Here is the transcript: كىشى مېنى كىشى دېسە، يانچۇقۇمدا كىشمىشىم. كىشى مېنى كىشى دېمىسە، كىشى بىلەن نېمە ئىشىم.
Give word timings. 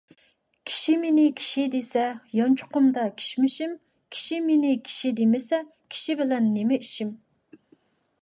كىشى 0.67 0.93
مېنى 1.01 1.25
كىشى 1.39 1.65
دېسە، 1.73 2.05
يانچۇقۇمدا 2.37 3.03
كىشمىشىم. 3.19 3.75
كىشى 4.15 4.39
مېنى 4.47 4.73
كىشى 4.87 5.11
دېمىسە، 5.19 5.59
كىشى 5.97 6.19
بىلەن 6.23 6.51
نېمە 6.57 6.81
ئىشىم. 6.87 7.13